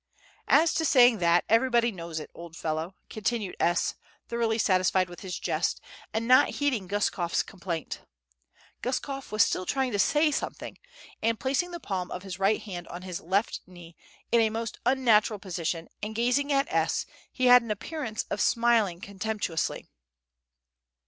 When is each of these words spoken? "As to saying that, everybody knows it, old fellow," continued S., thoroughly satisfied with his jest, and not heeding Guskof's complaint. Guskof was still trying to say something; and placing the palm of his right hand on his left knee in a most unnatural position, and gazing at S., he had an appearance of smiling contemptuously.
"As 0.47 0.73
to 0.73 0.83
saying 0.83 1.19
that, 1.19 1.43
everybody 1.47 1.91
knows 1.91 2.19
it, 2.19 2.31
old 2.33 2.55
fellow," 2.57 2.95
continued 3.07 3.55
S., 3.59 3.93
thoroughly 4.29 4.57
satisfied 4.57 5.07
with 5.09 5.19
his 5.19 5.37
jest, 5.37 5.79
and 6.11 6.27
not 6.27 6.49
heeding 6.55 6.87
Guskof's 6.87 7.43
complaint. 7.43 8.01
Guskof 8.81 9.31
was 9.31 9.45
still 9.45 9.63
trying 9.67 9.91
to 9.91 9.99
say 9.99 10.31
something; 10.31 10.79
and 11.21 11.39
placing 11.39 11.69
the 11.69 11.79
palm 11.79 12.09
of 12.09 12.23
his 12.23 12.39
right 12.39 12.63
hand 12.63 12.87
on 12.87 13.03
his 13.03 13.21
left 13.21 13.59
knee 13.67 13.95
in 14.31 14.41
a 14.41 14.49
most 14.49 14.79
unnatural 14.87 15.37
position, 15.37 15.87
and 16.01 16.15
gazing 16.15 16.51
at 16.51 16.67
S., 16.73 17.05
he 17.31 17.45
had 17.45 17.61
an 17.61 17.69
appearance 17.69 18.23
of 18.31 18.41
smiling 18.41 19.01
contemptuously. 19.01 19.85